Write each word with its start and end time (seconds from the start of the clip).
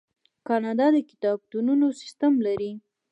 کاناډا 0.47 0.87
د 0.95 0.97
کتابتونونو 1.09 1.85
سیستم 2.01 2.33
لري. 2.45 2.71